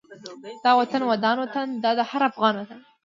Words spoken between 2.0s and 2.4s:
هر